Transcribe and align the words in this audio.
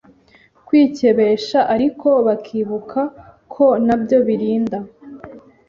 kwikebesha 0.67 1.59
ariko 1.73 2.09
bakibuka 2.25 3.01
ko 3.53 3.65
nabyo 3.85 4.17
birinda 4.27 4.77